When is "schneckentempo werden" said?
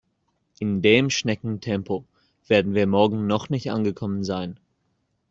1.11-2.73